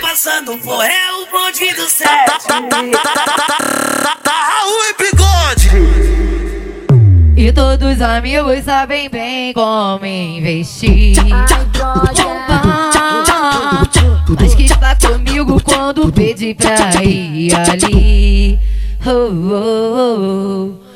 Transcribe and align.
passando 0.00 0.56
for 0.58 0.82
é 0.84 1.12
o 1.12 1.26
bonde 1.30 1.72
do 1.74 1.88
sete. 1.88 2.48
Raul 4.22 4.84
e 4.88 4.94
bigode. 4.98 5.70
E 7.36 7.52
todos 7.52 7.96
os 7.96 8.02
amigos 8.02 8.64
sabem 8.64 9.08
bem 9.08 9.52
como 9.52 10.04
investir. 10.04 11.16
Mas 14.38 14.54
que 14.54 14.64
está 14.64 14.96
comigo 14.96 15.60
quando 15.62 16.12
pedi 16.12 16.54
pra 16.54 17.02
ir 17.04 17.54
ali. 17.54 18.58
Oh, 19.06 19.30
oh, 19.50 20.74
oh. 20.76 20.90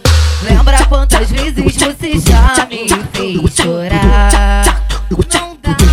Lembra 0.45 0.85
quantas 0.87 1.31
vezes 1.31 1.55
você 1.65 2.19
já 2.19 2.67
me 2.67 2.89
fez 3.13 3.41
chorar? 3.55 4.65
Não 5.11 5.57
dá. 5.61 5.85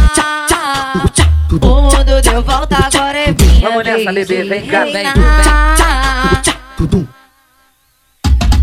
O 1.52 1.82
mundo 1.82 2.22
deu 2.22 2.42
volta, 2.42 2.76
é 2.76 2.81
Vamos 3.62 3.84
nessa, 3.84 4.12
bebê, 4.12 4.44
vem 4.44 4.66
cá, 4.66 4.86
vem. 4.86 5.06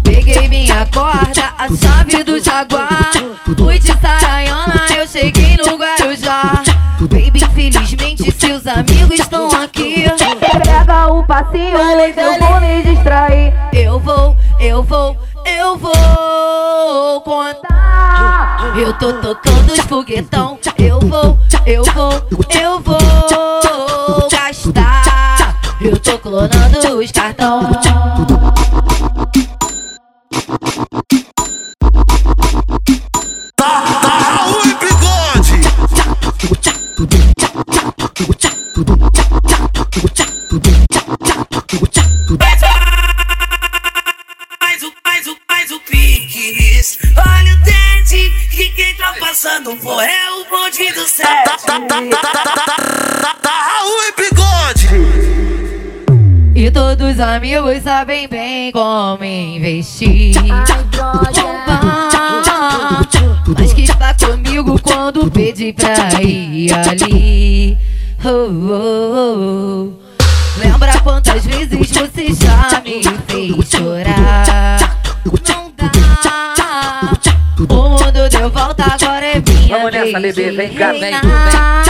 Peguei 0.02 0.48
minha 0.48 0.84
corda, 0.86 1.54
a 1.56 1.68
chave 1.68 2.24
do 2.24 2.42
jaguar. 2.42 3.12
Fui 3.44 3.78
de 3.78 3.86
Saraiana, 3.86 4.86
eu 4.96 5.06
cheguei 5.06 5.56
no 5.56 5.76
Guarujá. 5.76 6.64
Baby, 7.00 7.44
infelizmente 7.44 8.28
seus 8.32 8.66
amigos 8.66 9.20
estão 9.20 9.48
aqui. 9.52 10.04
Pega 10.64 11.06
o 11.12 11.24
passinho, 11.24 11.78
eu 12.16 12.38
vou 12.40 12.60
me 12.60 12.82
distrair. 12.82 13.54
Eu 13.72 14.00
vou, 14.00 14.36
eu 14.58 14.82
vou, 14.82 15.16
eu 15.46 15.78
vou 15.78 17.20
contar. 17.20 18.74
Eu 18.76 18.92
tô 18.94 19.12
tocando 19.12 19.72
os 19.72 19.80
foguetão. 19.80 20.58
Eu 20.76 20.98
vou, 20.98 21.38
eu 21.64 21.84
vou, 21.84 22.12
eu 22.60 22.80
vou 22.80 23.58
clonando 26.28 26.98
os 26.98 27.10
cartão. 27.10 27.62
E. 46.30 46.98
Olha 47.16 47.52
o 47.52 47.56
dente, 47.64 48.30
que 48.50 48.68
quem 48.70 48.94
tá 48.96 49.14
passando 49.18 49.76
for 49.76 50.02
é 50.02 50.30
o 50.32 50.44
bonde 50.48 50.92
do 50.92 51.06
sete. 51.06 51.28
Raul 53.46 54.02
e 54.04 54.12
bigode. 54.12 54.47
E 56.69 56.70
todos 56.70 57.14
os 57.14 57.19
amigos 57.19 57.83
sabem 57.83 58.28
bem 58.28 58.70
como 58.72 59.24
investir. 59.24 60.36
Opa, 60.36 61.80
mas 63.58 63.72
que 63.72 63.84
está 63.84 64.12
comigo 64.12 64.78
quando 64.83 65.30
pedi 65.30 65.72
pra 65.72 66.22
ir 66.22 66.70
ali. 66.74 67.78
Oh, 68.22 68.50
oh, 68.69 69.89
oh. 69.89 70.61
Lembra 70.61 71.00
quantas 71.00 71.46
vezes 71.46 71.70
você 71.70 72.34
já 72.34 72.83
me 72.83 73.02
fez 73.27 73.70
chorar? 73.70 74.77
Não 75.24 75.72
dá. 75.74 75.91
O 77.56 77.62
mundo 77.62 78.28
deu 78.28 78.50
volta, 78.50 78.84
agora 78.84 79.24
é 79.24 79.41
minha 79.41 79.69
Vamos 79.69 79.91
nessa, 79.91 80.20
bebê, 80.20 80.50
vem 80.50 80.74
cá, 80.74 80.92
vem, 80.92 81.00
reinar. 81.00 81.89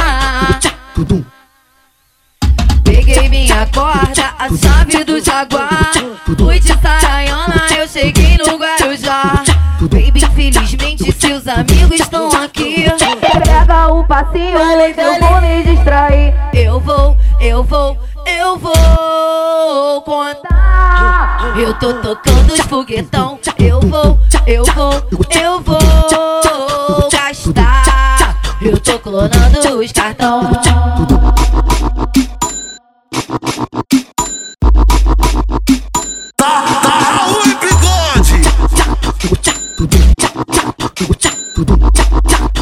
Peguei 3.08 3.28
minha 3.30 3.66
corda, 3.74 4.34
a 4.38 4.48
chave 4.50 5.02
do 5.02 5.18
jaguar. 5.18 5.92
Fui 6.26 6.60
de 6.60 6.68
Saraiana, 6.78 7.66
eu 7.78 7.88
cheguei 7.88 8.36
no 8.36 8.58
Guarujá. 8.58 9.42
Baby, 9.80 10.22
infelizmente 10.22 11.10
seus 11.18 11.48
amigos 11.48 11.98
estão 11.98 12.28
aqui. 12.32 12.84
Pega 13.18 13.88
o 13.88 14.04
passinho, 14.04 14.58
eu 14.58 15.20
vou 15.20 15.40
me 15.40 15.62
distrair. 15.62 16.34
Eu 16.52 16.78
vou, 16.80 17.16
eu 17.40 17.64
vou, 17.64 17.98
eu 18.26 18.58
vou 18.58 20.02
contar. 20.02 21.54
Eu 21.56 21.72
tô 21.78 21.94
tocando 21.94 22.52
os 22.52 22.60
foguetão. 22.60 23.38
Eu 23.58 23.80
vou, 23.80 24.18
eu 24.46 24.64
vou, 24.66 24.92
eu 25.30 25.60
vou 25.62 27.08
gastar. 27.10 28.36
Eu 28.60 28.78
tô 28.78 28.98
clonando 28.98 29.80
os 29.80 29.92
cartão. 29.92 30.57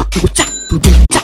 두고 0.09 0.27
짝 0.33 0.47
두고 0.69 0.89
짝 1.09 1.16